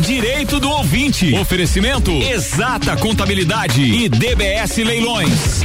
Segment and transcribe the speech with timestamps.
[0.00, 1.32] Direito do ouvinte.
[1.34, 5.62] Oferecimento Exata Contabilidade e DBS Leilões.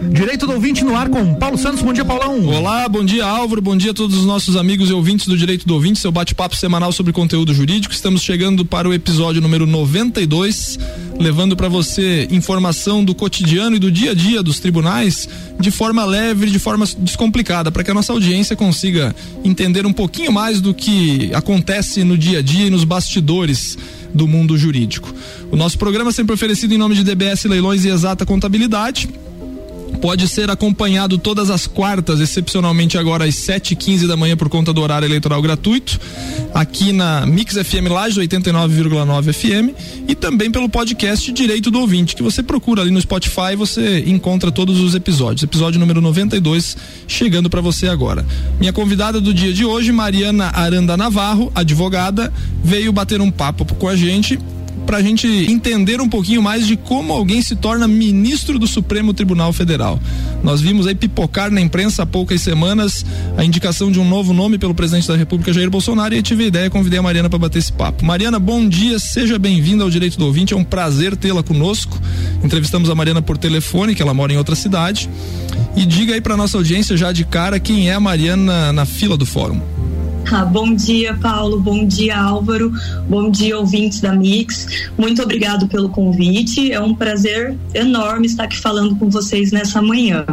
[0.00, 1.82] Direito do ouvinte no ar com Paulo Santos.
[1.82, 2.46] Bom dia, Paulão.
[2.46, 3.60] Olá, bom dia, Álvaro.
[3.60, 6.54] Bom dia a todos os nossos amigos e ouvintes do Direito do Ouvinte, seu bate-papo
[6.54, 7.92] semanal sobre conteúdo jurídico.
[7.92, 10.78] Estamos chegando para o episódio número 92,
[11.18, 15.28] levando para você informação do cotidiano e do dia a dia dos tribunais
[15.58, 20.30] de forma leve, de forma descomplicada, para que a nossa audiência consiga entender um pouquinho
[20.32, 23.76] mais do que acontece no dia a dia e nos bastidores
[24.14, 25.12] do mundo jurídico.
[25.50, 29.08] O nosso programa é sempre oferecido em nome de DBS Leilões e Exata Contabilidade
[30.00, 34.80] pode ser acompanhado todas as quartas, excepcionalmente agora às 7h15 da manhã por conta do
[34.80, 35.98] horário eleitoral gratuito,
[36.54, 39.74] aqui na Mix FM Lages 89,9 FM
[40.08, 44.52] e também pelo podcast Direito do Ouvinte, que você procura ali no Spotify, você encontra
[44.52, 45.42] todos os episódios.
[45.42, 48.24] Episódio número 92 chegando para você agora.
[48.58, 53.88] Minha convidada do dia de hoje, Mariana Aranda Navarro, advogada, veio bater um papo com
[53.88, 54.38] a gente
[54.88, 59.12] para a gente entender um pouquinho mais de como alguém se torna ministro do Supremo
[59.12, 60.00] Tribunal Federal.
[60.42, 63.04] Nós vimos aí pipocar na imprensa há poucas semanas
[63.36, 66.44] a indicação de um novo nome pelo presidente da República, Jair Bolsonaro, e eu tive
[66.44, 68.02] a ideia, convidei a Mariana para bater esse papo.
[68.02, 72.00] Mariana, bom dia, seja bem-vinda ao Direito do Ouvinte, é um prazer tê-la conosco.
[72.42, 75.10] Entrevistamos a Mariana por telefone, que ela mora em outra cidade.
[75.76, 79.18] E diga aí para nossa audiência já de cara quem é a Mariana na fila
[79.18, 79.60] do fórum.
[80.30, 81.60] Ah, bom dia, Paulo.
[81.60, 82.72] Bom dia, Álvaro.
[83.08, 84.90] Bom dia, ouvintes da Mix.
[84.96, 86.70] Muito obrigado pelo convite.
[86.70, 90.26] É um prazer enorme estar aqui falando com vocês nessa manhã.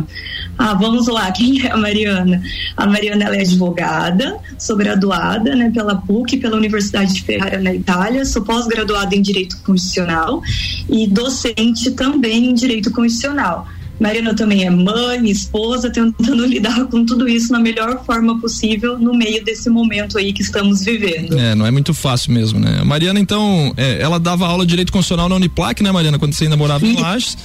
[0.58, 1.32] Ah, vamos lá.
[1.34, 2.42] Quem é a Mariana?
[2.76, 8.26] A Mariana é advogada, sou graduada né, pela PUC, pela Universidade de Ferrara na Itália,
[8.26, 10.42] sou pós-graduada em Direito Constitucional
[10.90, 13.68] e docente também em Direito Constitucional.
[14.00, 19.14] Mariana também é mãe, esposa, tentando lidar com tudo isso na melhor forma possível no
[19.14, 21.38] meio desse momento aí que estamos vivendo.
[21.38, 22.80] É, não é muito fácil mesmo, né?
[22.82, 26.34] A Mariana, então, é, ela dava aula de direito constitucional na Uniplac, né, Mariana, quando
[26.34, 27.38] você ainda morava em Lages.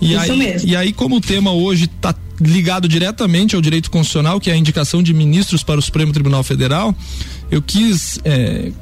[0.00, 0.68] E Isso aí, mesmo.
[0.68, 4.56] E aí, como o tema hoje está ligado diretamente ao direito constitucional, que é a
[4.56, 6.94] indicação de ministros para o Supremo Tribunal Federal,
[7.50, 8.72] eu quis é,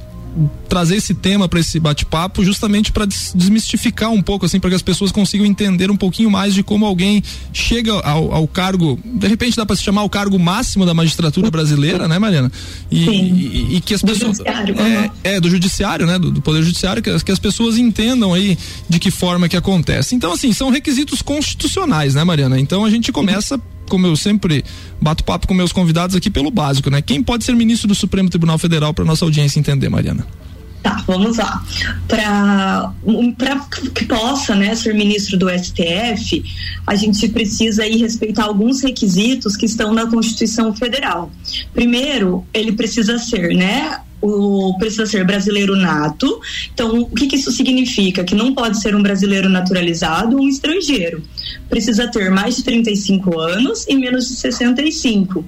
[0.69, 4.83] trazer esse tema para esse bate-papo justamente para desmistificar um pouco assim para que as
[4.83, 7.23] pessoas consigam entender um pouquinho mais de como alguém
[7.53, 11.51] chega ao, ao cargo de repente dá para se chamar o cargo máximo da magistratura
[11.51, 12.51] brasileira né Mariana?
[12.91, 16.63] E, e, e que as do pessoas é, é, do judiciário né do, do poder
[16.63, 18.57] judiciário que as, que as pessoas entendam aí
[18.89, 20.15] de que forma que acontece.
[20.15, 22.59] Então assim são requisitos constitucionais né Mariana?
[22.59, 23.61] Então a gente começa
[23.93, 24.65] como eu sempre
[24.99, 27.03] bato papo com meus convidados aqui pelo básico, né?
[27.03, 30.27] Quem pode ser ministro do Supremo Tribunal Federal para nossa audiência entender, Mariana?
[30.83, 31.63] Tá, vamos lá.
[32.09, 32.95] Para
[33.95, 36.43] que possa né, ser ministro do STF,
[36.87, 41.31] a gente precisa aí respeitar alguns requisitos que estão na Constituição Federal.
[41.75, 46.41] Primeiro, ele precisa ser, né, o precisa ser brasileiro nato.
[46.73, 48.23] Então, o que, que, isso significa?
[48.23, 51.23] Que não pode ser um brasileiro naturalizado ou um estrangeiro.
[51.69, 55.45] Precisa ter mais de 35 anos e menos de 65.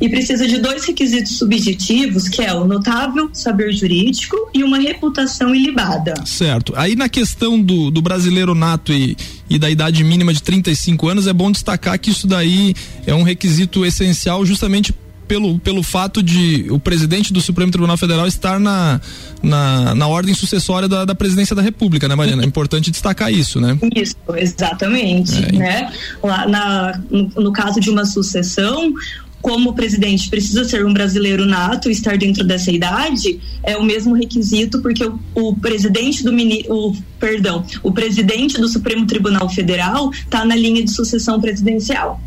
[0.00, 5.54] E precisa de dois requisitos subjetivos, que é o notável saber jurídico e uma reputação
[5.54, 6.14] ilibada.
[6.26, 6.74] Certo.
[6.76, 9.16] Aí na questão do, do brasileiro nato e,
[9.48, 12.74] e da idade mínima de 35 anos, é bom destacar que isso daí
[13.06, 14.92] é um requisito essencial justamente
[15.28, 19.00] pelo, pelo fato de o presidente do Supremo Tribunal Federal estar na,
[19.42, 22.42] na, na ordem sucessória da, da presidência da República, né, Mariana?
[22.42, 23.78] É importante destacar isso, né?
[23.94, 25.36] Isso, exatamente.
[25.36, 25.92] É, né?
[26.22, 28.94] Lá na, no, no caso de uma sucessão,
[29.40, 33.84] como o presidente precisa ser um brasileiro nato e estar dentro dessa idade, é o
[33.84, 36.32] mesmo requisito, porque o, o presidente do
[36.68, 42.20] o, perdão, o presidente do Supremo Tribunal Federal está na linha de sucessão presidencial.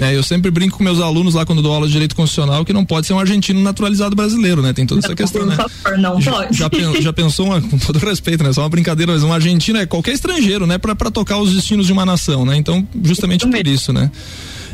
[0.00, 2.72] É, eu sempre brinco com meus alunos lá quando dou aula de direito constitucional que
[2.72, 4.72] não pode ser um argentino naturalizado brasileiro, né?
[4.72, 5.56] Tem toda essa questão, por né?
[5.56, 6.56] Favor, não já, pode.
[6.56, 6.70] Já,
[7.00, 8.52] já pensou, uma, com todo respeito, né?
[8.52, 10.78] Só uma brincadeira, mas um argentino é qualquer estrangeiro, né?
[10.78, 12.56] Para tocar os destinos de uma nação, né?
[12.56, 14.10] Então, justamente por isso, né?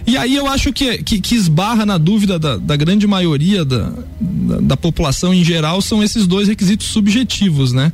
[0.07, 3.91] E aí eu acho que, que, que esbarra na dúvida da, da grande maioria da,
[4.21, 7.91] da, da, população em geral são esses dois requisitos subjetivos, né?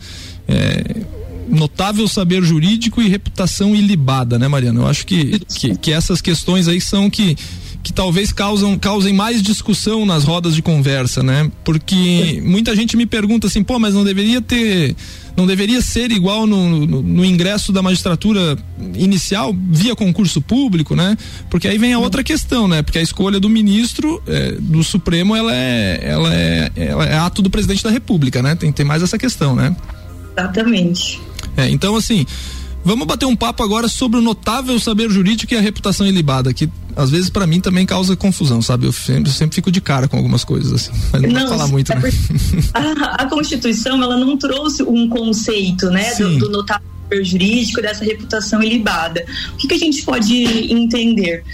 [0.49, 1.03] É,
[1.49, 4.81] notável saber jurídico e reputação ilibada, né, Mariana?
[4.81, 7.37] Eu acho que, que, que essas questões aí são que
[7.83, 11.51] que talvez causam, causem mais discussão nas rodas de conversa, né?
[11.65, 14.95] Porque muita gente me pergunta assim, pô, mas não deveria ter,
[15.37, 18.59] não deveria ser igual no, no, no ingresso da magistratura
[18.95, 21.17] inicial via concurso público, né?
[21.49, 22.83] Porque aí vem a outra questão, né?
[22.83, 27.41] Porque a escolha do ministro é, do Supremo ela é, ela é, ela é ato
[27.41, 28.55] do presidente da República, né?
[28.55, 29.75] Tem, tem mais essa questão, né?
[30.37, 31.21] Exatamente.
[31.61, 32.27] É, então, assim,
[32.83, 36.69] Vamos bater um papo agora sobre o notável saber jurídico e a reputação ilibada, que
[36.97, 38.87] às vezes para mim também causa confusão, sabe?
[38.87, 40.91] Eu sempre, sempre, fico de cara com algumas coisas assim.
[41.13, 42.11] Mas não, não vou falar muito, é né?
[42.73, 48.03] a, a, Constituição, ela não trouxe um conceito, né, do, do notável saber jurídico, dessa
[48.03, 49.27] reputação ilibada.
[49.53, 51.45] O que, que a gente pode entender?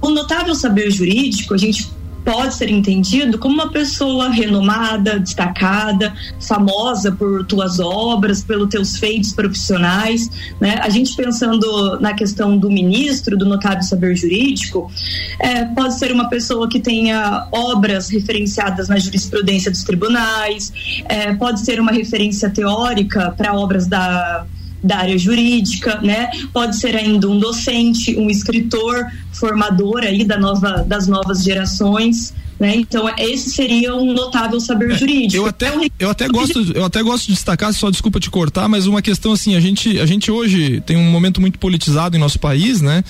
[0.00, 1.88] O notável saber jurídico, a gente
[2.24, 9.32] pode ser entendido como uma pessoa renomada, destacada, famosa por tuas obras, pelos teus feitos
[9.32, 10.30] profissionais,
[10.60, 10.78] né?
[10.82, 14.90] A gente pensando na questão do ministro, do notável saber jurídico,
[15.38, 20.72] é, pode ser uma pessoa que tenha obras referenciadas na jurisprudência dos tribunais,
[21.06, 24.46] é, pode ser uma referência teórica para obras da
[24.82, 26.30] da área jurídica, né?
[26.52, 32.34] Pode ser ainda um docente, um escritor, formador aí da nova, das novas gerações.
[32.58, 32.76] Né?
[32.76, 35.42] Então esse seria um notável saber é, jurídico.
[35.42, 38.86] Eu até, eu até gosto, eu até gosto de destacar, só desculpa te cortar, mas
[38.86, 42.38] uma questão assim, a gente, a gente hoje tem um momento muito politizado em nosso
[42.38, 43.02] país, né?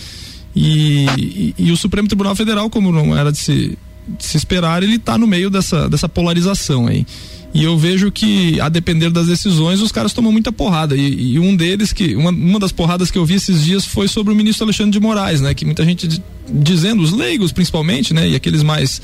[0.54, 4.82] E, e, e o Supremo Tribunal Federal, como não era de se, de se esperar,
[4.82, 7.06] ele está no meio dessa, dessa polarização aí.
[7.54, 10.96] E eu vejo que, a depender das decisões, os caras tomam muita porrada.
[10.96, 14.08] E, e um deles, que uma, uma das porradas que eu vi esses dias foi
[14.08, 15.52] sobre o ministro Alexandre de Moraes, né?
[15.52, 18.26] Que muita gente dizendo, os leigos principalmente, né?
[18.26, 19.02] E aqueles mais,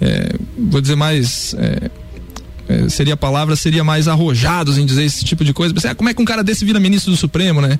[0.00, 1.54] é, vou dizer mais.
[1.58, 1.90] É,
[2.68, 5.72] é, seria a palavra, seria mais arrojados em dizer esse tipo de coisa.
[5.74, 7.78] Mas, ah, como é que um cara desse vira ministro do Supremo, né?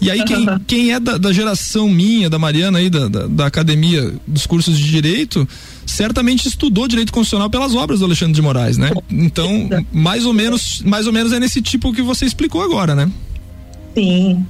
[0.00, 3.46] E aí, quem, quem é da, da, geração minha, da Mariana aí, da, da, da,
[3.46, 5.48] academia dos cursos de direito,
[5.86, 8.90] certamente estudou direito constitucional pelas obras do Alexandre de Moraes, né?
[9.10, 13.10] Então, mais ou menos, mais ou menos é nesse tipo que você explicou agora, né?
[13.94, 14.44] Sim,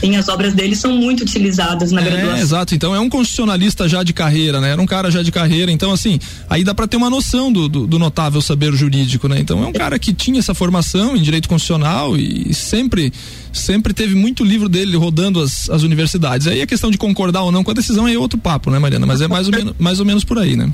[0.00, 2.38] Sim, as obras dele são muito utilizadas na é, graduação.
[2.38, 4.70] Exato, então é um constitucionalista já de carreira, né?
[4.70, 6.18] Era um cara já de carreira, então assim,
[6.48, 9.38] aí dá para ter uma noção do, do, do, notável saber jurídico, né?
[9.38, 13.12] Então é um cara que tinha essa formação em direito constitucional e sempre
[13.52, 16.46] sempre teve muito livro dele rodando as, as universidades.
[16.46, 19.06] Aí a questão de concordar ou não com a decisão é outro papo, né, Mariana?
[19.06, 20.70] Mas é mais ou menos, mais ou menos por aí, né?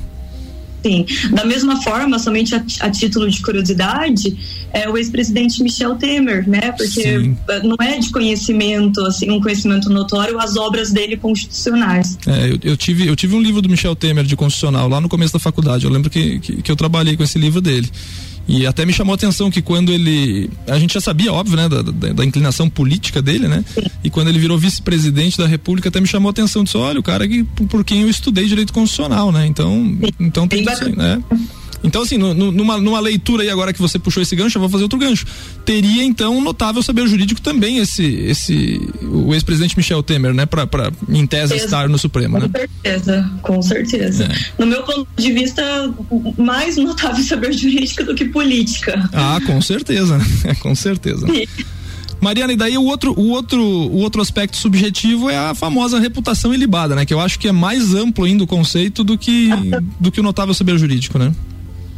[0.83, 1.05] Sim.
[1.31, 4.35] Da mesma forma, somente a, a título de curiosidade,
[4.73, 6.71] é o ex-presidente Michel Temer, né?
[6.71, 7.37] Porque Sim.
[7.63, 12.17] não é de conhecimento, assim, um conhecimento notório as obras dele constitucionais.
[12.25, 15.09] É, eu, eu, tive, eu tive um livro do Michel Temer de constitucional lá no
[15.09, 15.85] começo da faculdade.
[15.85, 17.89] Eu lembro que, que, que eu trabalhei com esse livro dele.
[18.47, 20.49] E até me chamou a atenção que quando ele.
[20.67, 23.63] A gente já sabia, óbvio, né, da, da, da inclinação política dele, né?
[24.03, 26.63] E quando ele virou vice-presidente da República, até me chamou a atenção.
[26.63, 29.45] Disse: olha, o cara que, por quem eu estudei direito constitucional, né?
[29.45, 31.21] Então, então tem isso aí, né?
[31.83, 34.69] Então, assim, no, numa, numa leitura aí agora que você puxou esse gancho, eu vou
[34.69, 35.25] fazer outro gancho.
[35.65, 40.45] Teria, então, um notável saber jurídico também esse, esse o ex-presidente Michel Temer, né?
[40.45, 42.49] Pra, pra, em tese, estar no Supremo, com né?
[42.49, 44.23] Com certeza, com certeza.
[44.25, 44.61] É.
[44.61, 45.63] No meu ponto de vista,
[46.37, 49.09] mais notável saber jurídico do que política.
[49.13, 50.19] Ah, com certeza,
[50.61, 51.27] com certeza.
[51.27, 51.45] Sim.
[52.21, 56.53] Mariana, e daí o outro, o outro, o outro aspecto subjetivo é a famosa reputação
[56.53, 57.03] ilibada, né?
[57.03, 59.49] Que eu acho que é mais amplo ainda o conceito do que,
[59.99, 61.33] do que o notável saber jurídico, né?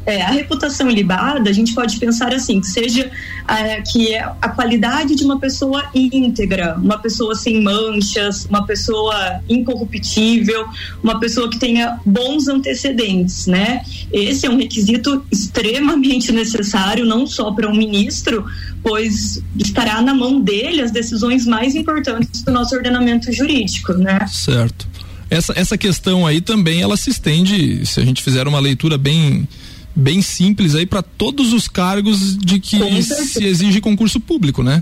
[0.06, 3.10] É, a reputação ilibada, a gente pode pensar assim, que seja
[3.48, 9.42] é, que é a qualidade de uma pessoa íntegra, uma pessoa sem manchas, uma pessoa
[9.48, 10.66] incorruptível,
[11.02, 13.82] uma pessoa que tenha bons antecedentes, né?
[14.12, 18.46] Esse é um requisito extremamente necessário, não só para um ministro,
[18.82, 24.26] pois estará na mão dele as decisões mais importantes do nosso ordenamento jurídico, né?
[24.28, 24.88] Certo.
[25.30, 29.48] Essa, essa questão aí também ela se estende, se a gente fizer uma leitura bem
[29.96, 34.82] bem simples aí para todos os cargos de que se exige concurso público, né?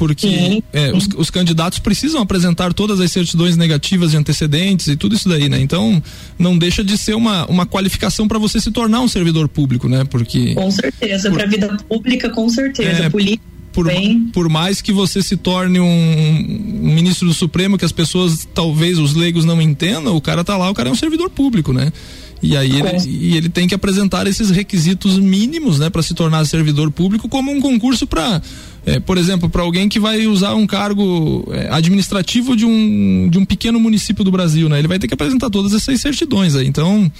[0.00, 5.14] Porque é, os, os, candidatos precisam apresentar todas as certidões negativas de antecedentes e tudo
[5.14, 5.60] isso daí, né?
[5.60, 6.02] Então,
[6.38, 10.04] não deixa de ser uma, uma qualificação para você se tornar um servidor público, né?
[10.04, 10.54] Porque.
[10.54, 13.04] Com certeza, para a vida pública, com certeza.
[13.04, 13.44] É, Política.
[13.72, 13.86] Por,
[14.32, 18.98] por, mais que você se torne um, um, ministro do Supremo, que as pessoas, talvez
[18.98, 21.92] os leigos não entendam, o cara tá lá, o cara é um servidor público, né?
[22.42, 26.44] E aí ele, e ele tem que apresentar esses requisitos mínimos, né, para se tornar
[26.46, 28.40] servidor público, como um concurso para,
[28.86, 33.38] é, por exemplo, para alguém que vai usar um cargo é, administrativo de um, de
[33.38, 34.78] um pequeno município do Brasil, né?
[34.78, 36.66] Ele vai ter que apresentar todas essas certidões aí.
[36.66, 37.12] Então,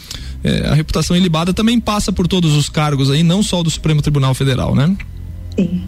[0.43, 4.01] é, a reputação ilibada também passa por todos os cargos aí, não só do Supremo
[4.01, 4.97] Tribunal Federal, né?
[5.55, 5.83] Sim.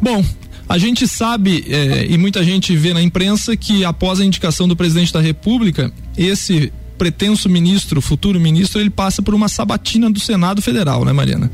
[0.00, 0.24] Bom,
[0.66, 4.76] a gente sabe é, e muita gente vê na imprensa que após a indicação do
[4.76, 10.60] presidente da República, esse pretenso ministro, futuro ministro, ele passa por uma sabatina do Senado
[10.60, 11.50] Federal, né, Mariana?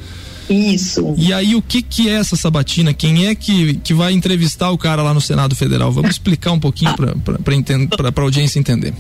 [0.48, 1.14] Isso.
[1.16, 2.92] E aí, o que que é essa sabatina?
[2.92, 5.90] Quem é que, que vai entrevistar o cara lá no Senado Federal?
[5.92, 8.92] Vamos explicar um pouquinho para a audiência entender.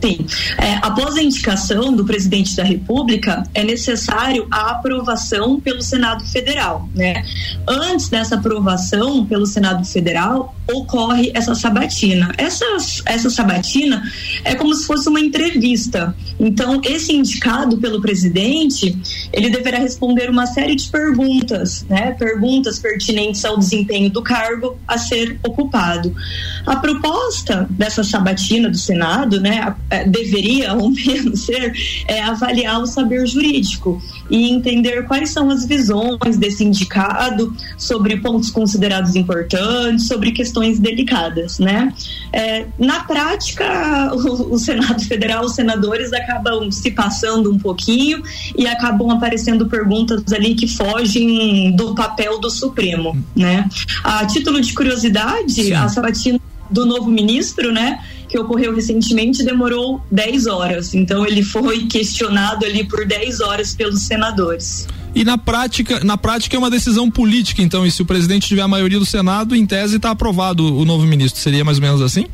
[0.00, 0.26] Sim.
[0.58, 6.88] É, após a indicação do presidente da República, é necessário a aprovação pelo Senado Federal.
[6.94, 7.24] Né?
[7.66, 12.32] Antes dessa aprovação pelo Senado Federal, ocorre essa sabatina.
[12.36, 12.64] Essa,
[13.06, 14.02] essa sabatina
[14.44, 16.14] é como se fosse uma entrevista.
[16.38, 18.96] Então, esse indicado pelo presidente,
[19.32, 22.12] ele deverá responder uma série de perguntas, né?
[22.12, 26.14] Perguntas pertinentes ao desempenho do cargo a ser ocupado.
[26.66, 31.72] A proposta dessa sabatina do Senado, né, é, deveria ao menos ser
[32.06, 38.50] é, avaliar o saber jurídico e entender quais são as visões desse indicado sobre pontos
[38.50, 41.92] considerados importantes, sobre questões delicadas, né?
[42.32, 48.22] É, na prática, o, o, Senado Federal, os senadores acabam se passando um pouquinho
[48.56, 53.68] e acabam aparecendo perguntas ali que fogem do papel do Supremo, né?
[54.04, 55.72] A título de curiosidade, Sim.
[55.72, 56.38] a sabatina
[56.70, 57.98] do novo ministro, né?
[58.28, 60.94] Que ocorreu recentemente demorou 10 horas.
[60.94, 64.86] Então ele foi questionado ali por 10 horas pelos senadores.
[65.14, 68.62] E na prática, na prática é uma decisão política, então, e se o presidente tiver
[68.62, 71.40] a maioria do Senado, em tese está aprovado o novo ministro.
[71.40, 72.26] Seria mais ou menos assim?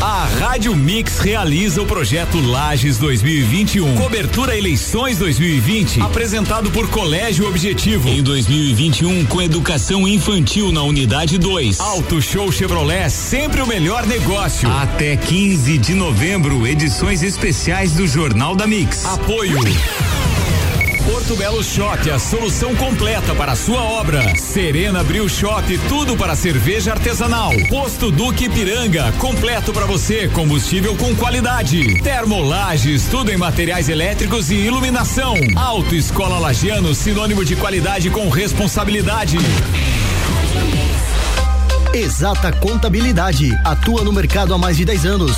[0.00, 3.96] A Rádio Mix realiza o projeto Lages 2021.
[3.96, 8.08] Cobertura Eleições 2020, apresentado por Colégio Objetivo.
[8.08, 11.80] Em 2021, com educação infantil na unidade 2.
[11.80, 14.70] Auto Show Chevrolet, sempre o melhor negócio.
[14.70, 19.04] Até 15 de novembro, edições especiais do Jornal da Mix.
[19.06, 19.58] Apoio.
[21.08, 24.36] Porto Belo Shop, a solução completa para a sua obra.
[24.36, 27.50] Serena Bril Shop, tudo para cerveja artesanal.
[27.70, 32.02] Posto Duque Piranga, completo para você, combustível com qualidade.
[32.02, 35.34] Termolages, tudo em materiais elétricos e iluminação.
[35.56, 39.38] Auto Escola Lagiano, sinônimo de qualidade com responsabilidade.
[41.94, 43.50] Exata Contabilidade.
[43.64, 45.37] Atua no mercado há mais de 10 anos,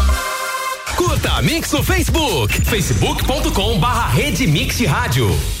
[1.01, 5.60] Curta a Mix no Facebook, facebook.com barra Rede Mix Rádio.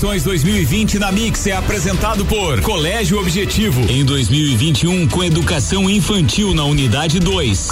[0.01, 3.81] Eleições 2020 na Mix é apresentado por Colégio Objetivo.
[3.81, 7.69] Em 2021, com educação infantil na unidade 2.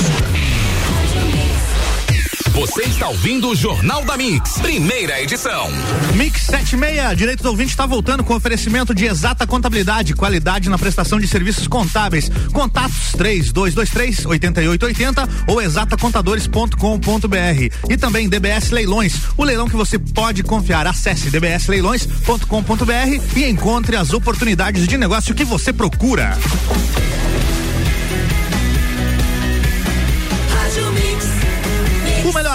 [2.59, 5.69] Você está ouvindo o Jornal da Mix, primeira edição.
[6.13, 11.21] Mix 76, direito do ouvinte está voltando com oferecimento de exata contabilidade, qualidade na prestação
[11.21, 12.29] de serviços contábeis.
[12.51, 17.89] Contatos 3223 8880 ou exatacontadores.com.br.
[17.89, 20.85] E também DBS Leilões, o leilão que você pode confiar.
[20.85, 26.37] Acesse dbsleilões.com.br e encontre as oportunidades de negócio que você procura.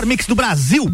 [0.04, 0.88] Melhor mix do Brasil.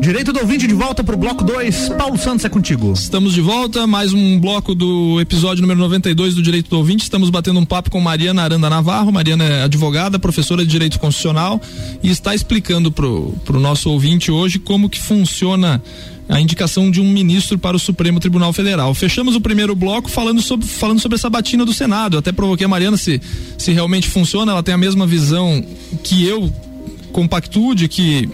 [0.00, 1.90] Direito do ouvinte de volta pro bloco 2.
[1.90, 2.92] Paulo Santos é contigo.
[2.92, 7.02] Estamos de volta, mais um bloco do episódio número 92 do Direito do Ouvinte.
[7.02, 9.10] Estamos batendo um papo com Mariana Aranda Navarro.
[9.10, 11.60] Mariana é advogada, professora de Direito Constitucional
[12.02, 15.82] e está explicando pro, pro nosso ouvinte hoje como que funciona
[16.28, 18.92] a indicação de um ministro para o Supremo Tribunal Federal.
[18.94, 22.16] Fechamos o primeiro bloco falando sobre, falando sobre essa batina do Senado.
[22.16, 23.20] Eu até provoquei a Mariana se,
[23.56, 25.64] se realmente funciona, ela tem a mesma visão
[26.02, 26.52] que eu
[27.16, 28.28] compactude que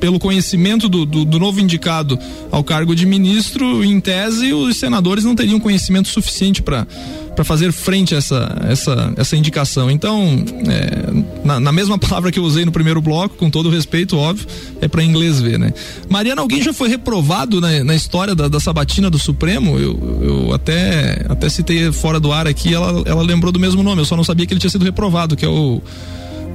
[0.00, 2.18] pelo conhecimento do, do, do, novo indicado
[2.50, 6.86] ao cargo de ministro, em tese, os senadores não teriam conhecimento suficiente para
[7.34, 9.90] para fazer frente a essa, essa, essa indicação.
[9.90, 14.18] Então, é, na, na, mesma palavra que eu usei no primeiro bloco, com todo respeito,
[14.18, 14.46] óbvio,
[14.82, 15.72] é para inglês ver, né?
[16.10, 19.78] Mariana, alguém já foi reprovado na, na história da, da, sabatina do Supremo?
[19.78, 24.02] Eu, eu até, até citei fora do ar aqui, ela, ela lembrou do mesmo nome,
[24.02, 25.80] eu só não sabia que ele tinha sido reprovado, que é o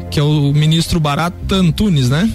[0.09, 2.29] que é o ministro Barata Antunes, né?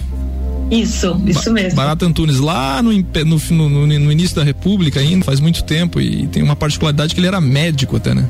[0.71, 1.75] Isso, isso mesmo.
[1.75, 6.27] Barata Antunes, lá no, no, no, no, início da República ainda, faz muito tempo, e
[6.27, 8.27] tem uma particularidade que ele era médico até, né?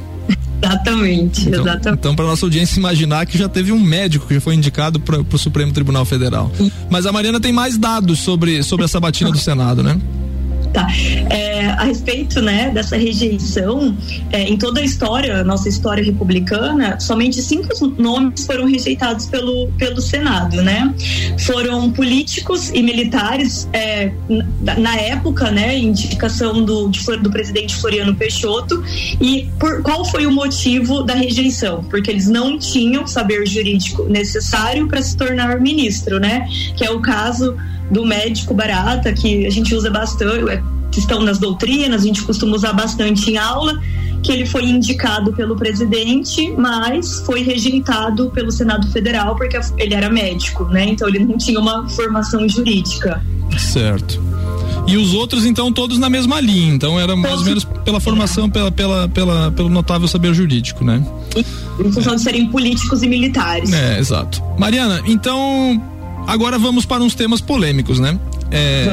[0.61, 1.99] Exatamente, então, exatamente.
[1.99, 5.37] Então, para nossa audiência imaginar que já teve um médico que foi indicado para o
[5.37, 6.51] Supremo Tribunal Federal.
[6.89, 9.97] Mas a Mariana tem mais dados sobre, sobre essa batina do Senado, né?
[10.73, 10.87] Tá.
[11.29, 13.95] É, a respeito né, dessa rejeição,
[14.31, 20.01] é, em toda a história, nossa história republicana, somente cinco nomes foram rejeitados pelo, pelo
[20.01, 20.91] Senado, né?
[21.45, 24.11] Foram políticos e militares é,
[24.59, 25.77] na, época, né?
[25.77, 28.83] Indicação do, de, do presidente Floriano Peixoto.
[29.21, 31.83] E por qual foi o motivo da rejeição?
[31.83, 36.47] Porque eles não tinham saber jurídico necessário para se tornar ministro, né?
[36.75, 37.55] Que é o caso
[37.91, 40.61] do médico barata, que a gente usa bastante, é,
[40.91, 43.79] que estão nas doutrinas, a gente costuma usar bastante em aula,
[44.21, 50.09] que ele foi indicado pelo presidente, mas foi rejeitado pelo Senado Federal porque ele era
[50.09, 50.85] médico, né?
[50.85, 53.21] Então ele não tinha uma formação jurídica.
[53.57, 54.21] Certo.
[54.85, 56.73] E os outros, então, todos na mesma linha.
[56.73, 61.01] Então, era mais ou menos pela formação, pela, pela, pela, pelo notável saber jurídico, né?
[61.79, 62.15] Em função é.
[62.17, 63.71] de serem políticos e militares.
[63.71, 64.43] É, exato.
[64.57, 65.81] Mariana, então,
[66.27, 68.19] Agora vamos para uns temas polêmicos, né?
[68.55, 68.85] É,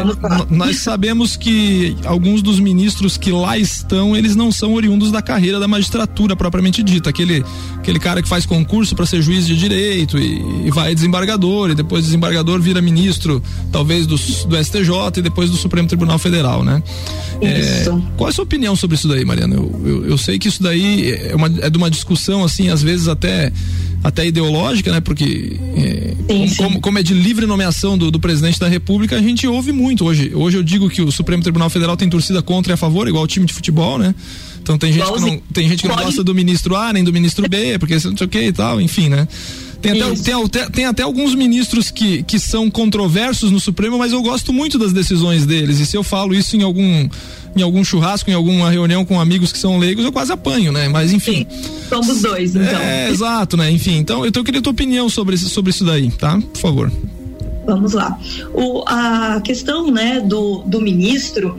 [0.48, 5.60] nós sabemos que alguns dos ministros que lá estão, eles não são oriundos da carreira
[5.60, 7.10] da magistratura propriamente dita.
[7.10, 7.44] Aquele,
[7.76, 11.74] aquele cara que faz concurso para ser juiz de direito e, e, vai desembargador, e
[11.74, 16.82] depois desembargador vira ministro, talvez do, do STJ e depois do Supremo Tribunal Federal, né?
[17.42, 17.84] É,
[18.16, 19.56] qual é a sua opinião sobre isso daí, Mariana?
[19.56, 22.82] Eu, eu, eu sei que isso daí é, uma, é de uma discussão, assim, às
[22.82, 23.52] vezes até
[24.02, 25.00] até ideológica, né?
[25.00, 26.56] Porque é, sim, sim.
[26.56, 30.06] Como, como, é de livre nomeação do, do, presidente da República, a gente ouve muito
[30.06, 30.32] hoje.
[30.34, 33.24] Hoje eu digo que o Supremo Tribunal Federal tem torcida contra e a favor, igual
[33.24, 34.14] o time de futebol, né?
[34.62, 37.12] Então tem gente que não, tem gente que não gosta do ministro A nem do
[37.12, 39.26] ministro B, porque não sei o que e tal, enfim, né?
[39.80, 44.22] Tem até, tem, tem, até alguns ministros que, que são controversos no Supremo, mas eu
[44.22, 45.80] gosto muito das decisões deles.
[45.80, 47.08] E se eu falo isso em algum
[47.56, 50.88] em algum churrasco, em alguma reunião com amigos que são leigos, eu quase apanho, né?
[50.88, 51.46] Mas enfim.
[51.50, 52.80] Sim, somos dois, então.
[52.80, 53.70] É, exato, né?
[53.70, 56.38] Enfim, então eu, eu queria a tua opinião sobre, sobre isso daí, tá?
[56.40, 56.92] Por favor.
[57.66, 58.18] Vamos lá.
[58.54, 61.58] O, a questão né, do, do ministro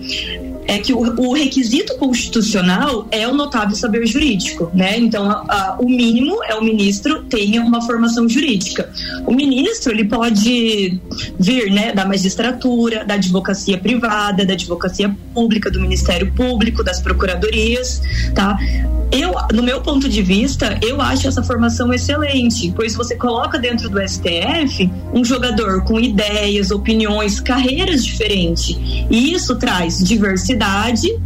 [0.71, 4.97] é que o, o, requisito constitucional é o notável saber jurídico, né?
[4.97, 8.89] Então, a, a, o mínimo é o ministro tenha uma formação jurídica.
[9.27, 10.97] O ministro ele pode
[11.37, 18.01] vir, né, da magistratura, da advocacia privada, da advocacia pública, do Ministério Público, das procuradorias,
[18.33, 18.57] tá?
[19.11, 23.89] Eu, no meu ponto de vista, eu acho essa formação excelente, pois você coloca dentro
[23.89, 28.79] do STF um jogador com ideias, opiniões, carreiras diferentes,
[29.09, 30.60] e isso traz diversidade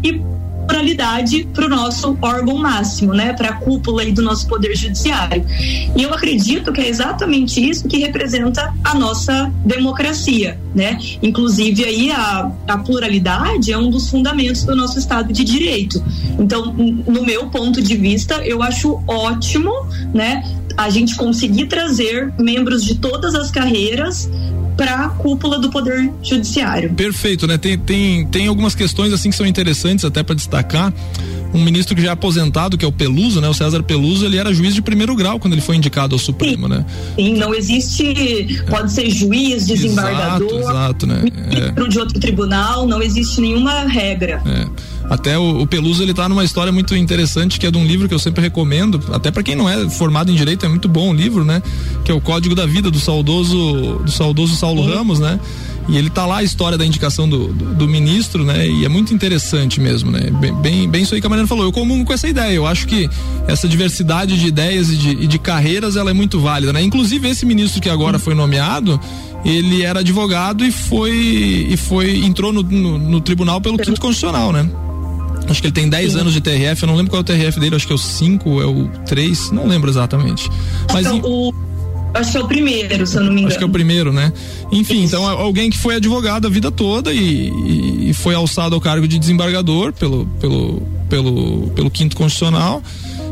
[0.03, 0.21] e
[0.65, 5.45] pluralidade para o nosso órgão máximo, né, para a cúpula aí do nosso poder judiciário.
[5.95, 10.97] E eu acredito que é exatamente isso que representa a nossa democracia, né?
[11.21, 16.03] Inclusive aí a, a pluralidade é um dos fundamentos do nosso Estado de Direito.
[16.39, 19.71] Então, no meu ponto de vista, eu acho ótimo,
[20.13, 20.43] né,
[20.77, 24.29] a gente conseguir trazer membros de todas as carreiras
[24.75, 26.93] para a cúpula do Poder Judiciário.
[26.93, 27.57] Perfeito, né?
[27.57, 30.93] Tem, tem, tem algumas questões assim que são interessantes até para destacar.
[31.55, 33.47] Um ministro que já é aposentado, que é o Peluso, né?
[33.47, 36.67] O César Peluso, ele era juiz de primeiro grau quando ele foi indicado ao Supremo,
[36.67, 36.73] Sim.
[36.73, 36.85] né?
[37.15, 41.23] Sim, não existe, pode ser juiz, desembargador, exato, exato né?
[41.23, 41.87] ministro é.
[41.87, 44.41] de outro tribunal, não existe nenhuma regra.
[44.45, 44.67] É.
[45.09, 48.07] Até o, o, Peluso ele tá numa história muito interessante que é de um livro
[48.07, 51.11] que eu sempre recomendo, até para quem não é formado em direito, é muito bom
[51.11, 51.61] o livro, né?
[52.03, 54.93] Que é o Código da Vida do saudoso do saudoso Saulo Sim.
[54.93, 55.39] Ramos, né?
[55.87, 58.67] E ele tá lá a história da indicação do, do, do, ministro, né?
[58.67, 60.31] E é muito interessante mesmo, né?
[60.31, 61.63] Bem, bem, bem, isso aí que a Mariana falou.
[61.63, 62.53] Eu comungo com essa ideia.
[62.53, 63.09] Eu acho que
[63.47, 66.81] essa diversidade de ideias e de, e de carreiras ela é muito válida, né?
[66.81, 68.99] Inclusive esse ministro que agora foi nomeado,
[69.43, 74.51] ele era advogado e foi e foi entrou no, no, no tribunal pelo quinto constitucional,
[74.51, 74.67] né?
[75.47, 77.59] Acho que ele tem 10 anos de TRF, eu não lembro qual é o TRF
[77.59, 80.49] dele, acho que é o 5, é o 3, não lembro exatamente.
[80.91, 81.53] Mas então, o,
[82.15, 83.47] acho que é o primeiro, se eu não me engano.
[83.47, 84.31] Acho que é o primeiro, né?
[84.71, 85.15] Enfim, Isso.
[85.15, 89.19] então alguém que foi advogado a vida toda e, e, foi alçado ao cargo de
[89.19, 92.81] desembargador pelo, pelo, pelo, pelo quinto constitucional.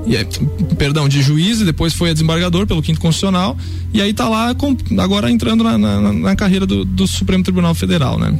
[0.05, 0.27] E, é,
[0.77, 3.57] perdão, de juiz e depois foi a desembargador pelo quinto constitucional
[3.93, 7.73] e aí tá lá com, agora entrando na, na, na carreira do, do Supremo Tribunal
[7.73, 8.37] Federal, né?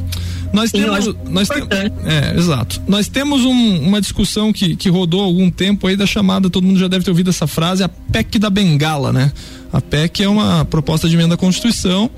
[0.54, 1.14] Nós temos.
[1.28, 1.62] Nós tem,
[2.04, 2.80] é, exato.
[2.86, 6.64] Nós temos um, uma discussão que, que rodou há algum tempo aí da chamada, todo
[6.64, 9.32] mundo já deve ter ouvido essa frase, a PEC da Bengala, né?
[9.72, 12.08] A PEC é uma proposta de emenda à Constituição.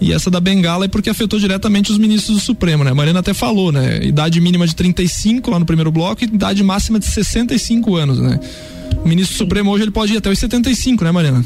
[0.00, 2.92] E essa da Bengala é porque afetou diretamente os ministros do Supremo, né?
[2.92, 4.02] A Mariana até falou, né?
[4.02, 8.40] Idade mínima de 35 lá no primeiro bloco e idade máxima de 65 anos, né?
[9.04, 9.44] O ministro Sim.
[9.44, 11.44] Supremo hoje ele pode ir até os 75, né, Mariana?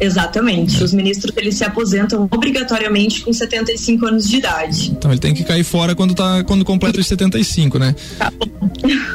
[0.00, 0.82] Exatamente.
[0.82, 4.90] Os ministros eles se aposentam obrigatoriamente com 75 anos de idade.
[4.90, 7.94] Então ele tem que cair fora quando tá quando completa os 75, né?
[8.18, 8.48] Tá bom.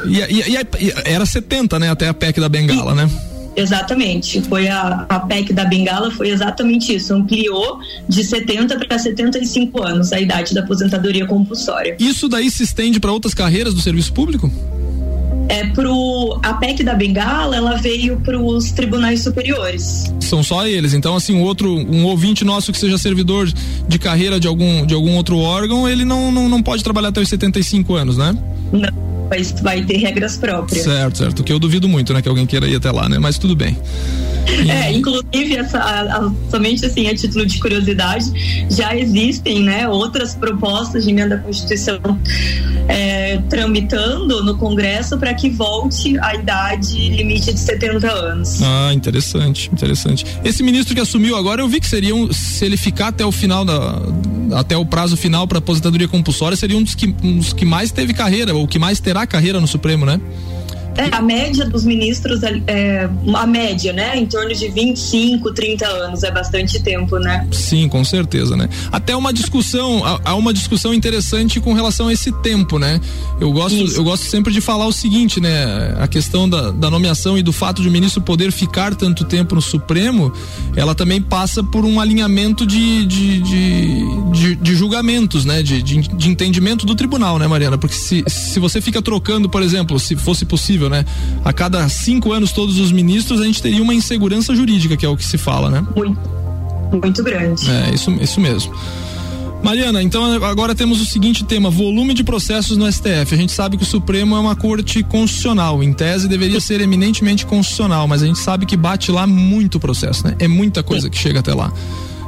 [0.06, 1.90] E, e, e, era 70, né?
[1.90, 3.10] Até a PEC da Bengala, e, né?
[3.56, 4.42] Exatamente.
[4.42, 7.14] Foi a, a PEC da Bengala foi exatamente isso.
[7.14, 11.96] Ampliou de 70 para 75 anos a idade da aposentadoria compulsória.
[11.98, 14.50] Isso daí se estende para outras carreiras do serviço público?
[15.48, 20.12] É pro a PEC da Bengala, ela veio para os tribunais superiores.
[20.20, 20.94] São só eles.
[20.94, 23.50] Então, assim, um outro um ouvinte nosso que seja servidor
[23.88, 27.20] de carreira de algum de algum outro órgão, ele não não, não pode trabalhar até
[27.20, 28.36] os 75 anos, né?
[28.72, 29.04] Não.
[29.28, 30.84] Vai, vai ter regras próprias.
[30.84, 31.42] Certo, certo.
[31.42, 32.20] Que eu duvido muito, né?
[32.20, 33.18] Que alguém queira ir até lá, né?
[33.18, 33.76] Mas tudo bem.
[34.66, 40.34] É, inclusive, essa, a, a, somente assim, a título de curiosidade, já existem né, outras
[40.34, 42.00] propostas de emenda à Constituição
[42.88, 48.62] é, tramitando no Congresso para que volte a idade limite de 70 anos.
[48.62, 50.24] Ah, interessante, interessante.
[50.44, 53.32] Esse ministro que assumiu agora, eu vi que seria um, se ele ficar até o
[53.32, 54.00] final da
[54.58, 57.90] até o prazo final para aposentadoria compulsória, seria um dos que um dos que mais
[57.90, 60.20] teve carreira, ou que mais terá carreira no Supremo, né?
[60.96, 64.16] É, a média dos ministros, é, é, a média, né?
[64.16, 67.46] Em torno de 25, 30 anos, é bastante tempo, né?
[67.50, 68.68] Sim, com certeza, né?
[68.92, 73.00] Até uma discussão, há uma discussão interessante com relação a esse tempo, né?
[73.40, 75.96] Eu gosto, eu gosto sempre de falar o seguinte, né?
[75.98, 79.56] A questão da, da nomeação e do fato de o ministro poder ficar tanto tempo
[79.56, 80.32] no Supremo,
[80.76, 85.62] ela também passa por um alinhamento de, de, de, de, de julgamentos, né?
[85.62, 87.76] De, de, de entendimento do tribunal, né, Mariana?
[87.76, 91.04] Porque se, se você fica trocando, por exemplo, se fosse possível possível, né?
[91.44, 95.08] A cada cinco anos, todos os ministros, a gente teria uma insegurança jurídica, que é
[95.08, 95.84] o que se fala, né?
[95.96, 96.18] Muito,
[97.02, 97.70] muito grande.
[97.70, 98.74] É, isso, isso mesmo.
[99.62, 103.32] Mariana, então agora temos o seguinte tema: volume de processos no STF.
[103.32, 105.82] A gente sabe que o Supremo é uma corte constitucional.
[105.82, 110.26] Em tese, deveria ser eminentemente constitucional, mas a gente sabe que bate lá muito processo,
[110.26, 110.36] né?
[110.38, 111.72] É muita coisa que chega até lá.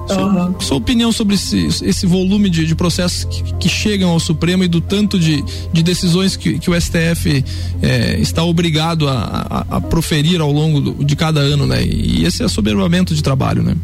[0.06, 4.62] Sua, sua, opinião sobre esse, esse volume de, de processos que, que, chegam ao Supremo
[4.62, 7.44] e do tanto de, de decisões que, que o STF
[7.82, 11.84] é, está obrigado a, a, a proferir ao longo do, de cada ano, né?
[11.84, 13.76] E esse assoberbamento de trabalho, né?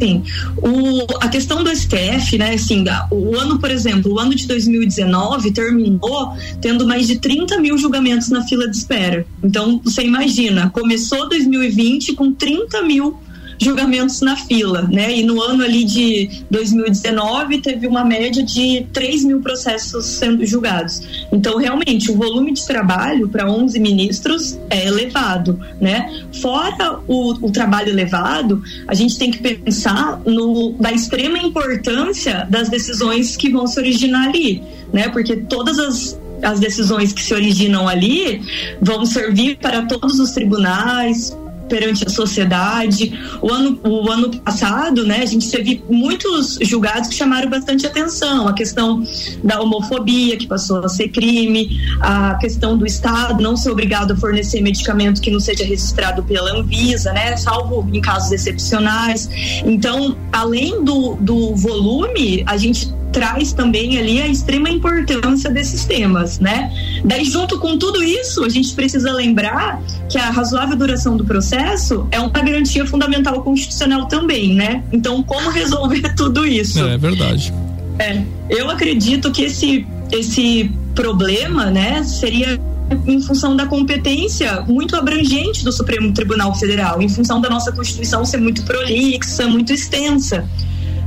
[0.00, 0.24] Sim.
[0.56, 5.52] O, a questão do STF, né, assim, o ano, por exemplo, o ano de 2019
[5.52, 9.24] terminou tendo mais de 30 mil julgamentos na fila de espera.
[9.42, 13.16] Então, você imagina, começou 2020 com 30 mil
[13.58, 15.16] julgamentos na fila, né?
[15.16, 21.26] E no ano ali de 2019 teve uma média de 3 mil processos sendo julgados.
[21.32, 26.26] Então, realmente, o volume de trabalho para 11 ministros é elevado, né?
[26.40, 32.68] Fora o, o trabalho elevado, a gente tem que pensar no, da extrema importância das
[32.68, 34.62] decisões que vão se originar ali,
[34.92, 35.08] né?
[35.08, 38.42] Porque todas as as decisões que se originam ali
[38.80, 41.34] vão servir para todos os tribunais,
[41.68, 43.18] perante a sociedade.
[43.40, 48.48] O ano, o ano passado, né, a gente teve muitos julgados que chamaram bastante atenção.
[48.48, 49.02] A questão
[49.42, 54.16] da homofobia, que passou a ser crime, a questão do Estado não ser obrigado a
[54.16, 59.28] fornecer medicamento que não seja registrado pela Anvisa, né, salvo em casos excepcionais.
[59.64, 66.40] Então, além do, do volume, a gente traz também ali a extrema importância desses temas,
[66.40, 66.70] né?
[67.04, 72.08] Daí, junto com tudo isso, a gente precisa lembrar que a razoável duração do processo
[72.10, 74.82] é uma garantia fundamental constitucional também, né?
[74.92, 76.84] Então, como resolver tudo isso?
[76.84, 77.54] É, é verdade.
[78.00, 82.60] É, eu acredito que esse, esse problema, né, seria
[83.06, 88.24] em função da competência muito abrangente do Supremo Tribunal Federal, em função da nossa Constituição
[88.24, 90.44] ser muito prolixa, muito extensa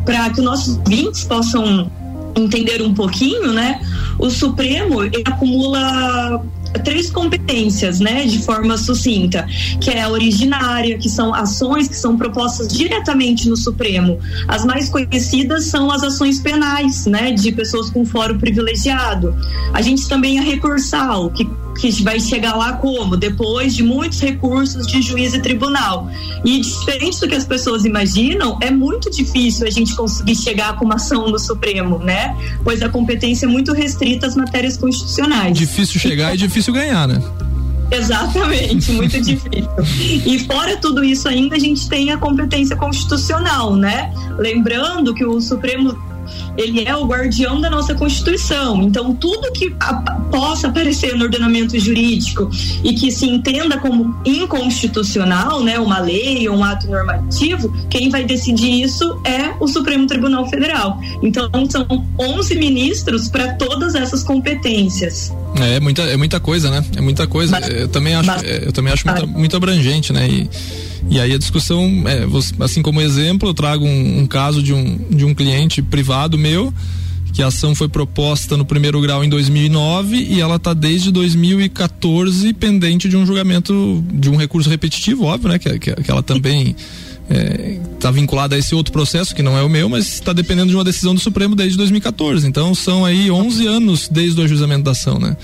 [0.08, 1.91] para que os nossos ouvintes possam
[2.34, 3.82] entender um pouquinho, né?
[4.17, 6.41] O Supremo acumula
[6.84, 9.48] três competências, né, de forma sucinta,
[9.82, 14.20] que é a originária, que são ações que são propostas diretamente no Supremo.
[14.48, 19.36] As mais conhecidas são as ações penais, né, de pessoas com fórum privilegiado.
[19.74, 21.46] A gente também é recursal, que
[21.77, 23.15] que vai chegar lá como?
[23.15, 26.09] Depois de muitos recursos de juiz e tribunal.
[26.43, 30.85] E diferente do que as pessoas imaginam, é muito difícil a gente conseguir chegar com
[30.85, 32.35] uma ação no Supremo, né?
[32.63, 35.57] Pois a competência é muito restrita às matérias constitucionais.
[35.57, 37.21] Difícil chegar e difícil ganhar, né?
[37.89, 39.69] Exatamente, muito difícil.
[40.25, 44.13] E fora tudo isso ainda a gente tem a competência constitucional, né?
[44.37, 45.97] Lembrando que o Supremo
[46.57, 48.81] ele é o guardião da nossa Constituição.
[48.83, 49.93] Então, tudo que a,
[50.31, 52.49] possa aparecer no ordenamento jurídico
[52.83, 58.23] e que se entenda como inconstitucional, né, uma lei ou um ato normativo, quem vai
[58.23, 60.99] decidir isso é o Supremo Tribunal Federal.
[61.21, 61.85] Então, são
[62.19, 65.31] 11 ministros para todas essas competências.
[65.59, 66.83] É, é muita, é muita coisa, né?
[66.95, 67.51] É muita coisa.
[67.51, 70.27] Mas, eu também acho, mas, eu também acho muito, muito abrangente, né?
[70.27, 70.49] E,
[71.10, 72.26] e aí a discussão, é,
[72.63, 76.74] assim como exemplo, eu trago um, um, caso de um, de um cliente privado meu,
[77.34, 82.54] que a ação foi proposta no primeiro grau em 2009 e ela está desde 2014
[82.54, 85.60] pendente de um julgamento, de um recurso repetitivo, óbvio, né?
[85.60, 86.76] Que, que, que ela também
[87.93, 90.70] está é, vinculada a esse outro processo, que não é o meu, mas está dependendo
[90.70, 92.48] de uma decisão do Supremo desde 2014.
[92.48, 95.36] Então são aí 11 anos desde o ajuizamento da ação, né?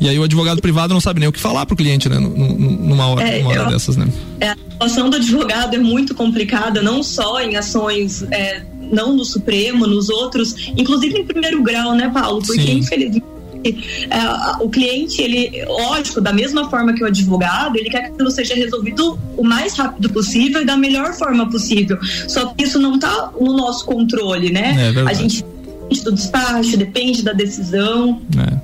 [0.00, 2.18] E aí o advogado privado não sabe nem o que falar pro cliente, né?
[2.18, 4.08] Numa hora, é, numa hora eu, dessas, né?
[4.40, 9.24] É, a situação do advogado é muito complicada, não só em ações, é, não no
[9.24, 12.42] Supremo, nos outros, inclusive em primeiro grau, né, Paulo?
[12.44, 12.78] Porque Sim.
[12.78, 18.06] infelizmente é, o cliente, ele, lógico, da mesma forma que o advogado, ele quer que
[18.08, 21.98] aquilo seja resolvido o mais rápido possível e da melhor forma possível.
[22.28, 24.92] Só que isso não está no nosso controle, né?
[24.94, 25.42] É a gente
[25.84, 28.20] depende do despacho, depende da decisão.
[28.38, 28.63] É.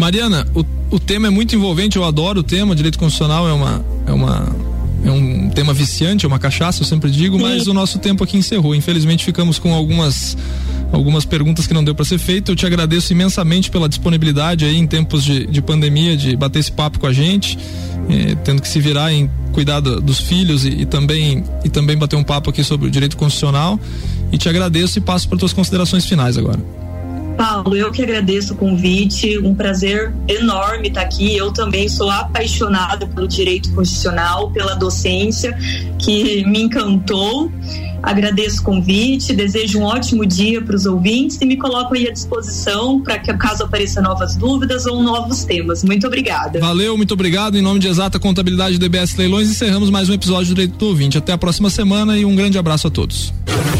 [0.00, 0.64] Mariana, o,
[0.96, 4.56] o tema é muito envolvente, eu adoro o tema, direito constitucional é uma, é uma
[5.04, 7.42] é um tema viciante, é uma cachaça, eu sempre digo, Sim.
[7.42, 8.74] mas o nosso tempo aqui encerrou.
[8.74, 10.36] Infelizmente ficamos com algumas
[10.90, 12.52] algumas perguntas que não deu para ser feito.
[12.52, 16.72] Eu te agradeço imensamente pela disponibilidade aí em tempos de, de pandemia de bater esse
[16.72, 17.58] papo com a gente,
[18.08, 21.96] eh, tendo que se virar em cuidar do, dos filhos e, e, também e também
[21.96, 23.78] bater um papo aqui sobre o direito constitucional.
[24.32, 26.60] E te agradeço e passo para tuas considerações finais agora.
[27.40, 31.34] Paulo, eu que agradeço o convite, um prazer enorme estar aqui.
[31.34, 35.56] Eu também sou apaixonada pelo direito constitucional, pela docência,
[35.98, 37.50] que me encantou.
[38.02, 42.12] Agradeço o convite, desejo um ótimo dia para os ouvintes e me coloco aí à
[42.12, 45.84] disposição para que, caso apareçam novas dúvidas ou novos temas.
[45.84, 46.58] Muito obrigada.
[46.60, 47.58] Valeu, muito obrigado.
[47.58, 51.18] Em nome de Exata Contabilidade DBS Leilões, encerramos mais um episódio do Direito do Ouvinte.
[51.18, 53.32] Até a próxima semana e um grande abraço a todos.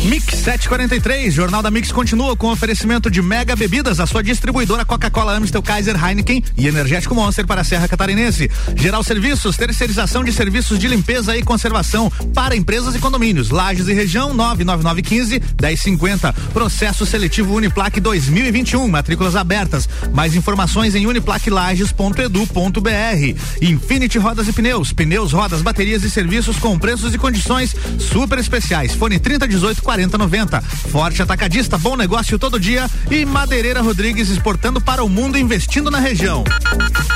[0.05, 5.37] Mix 743, Jornal da Mix continua com oferecimento de Mega Bebidas, a sua distribuidora Coca-Cola,
[5.37, 8.51] Amstel, Kaiser, Heineken e Energético Monster para a Serra Catarinense.
[8.77, 13.93] Geral Serviços, terceirização de serviços de limpeza e conservação para empresas e condomínios, lajes e
[13.93, 16.33] regiões região 99915 1050.
[16.53, 18.89] Processo seletivo Uniplaque 2021.
[18.89, 19.89] Matrículas abertas.
[20.13, 23.63] Mais informações em uniplaquilages.edu.br.
[23.63, 24.93] Infinity Rodas e Pneus.
[24.93, 28.97] Pneus, rodas, baterias e serviços com preços e condições super especiais.
[28.97, 30.61] Fone 3018 4090.
[30.61, 32.91] Forte Atacadista, bom negócio todo dia.
[33.09, 36.43] E Madeireira Rodrigues exportando para o mundo, investindo na região.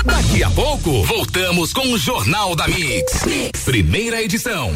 [0.04, 3.24] Daqui a pouco, voltamos com o Jornal da mix.
[3.64, 4.72] Primeira edição.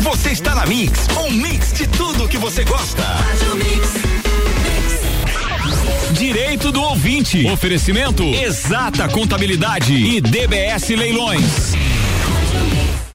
[0.00, 3.02] Você está na Mix, um mix de tudo que você gosta.
[6.12, 7.46] Direito do ouvinte.
[7.46, 11.74] Oferecimento Exata Contabilidade e DBS Leilões.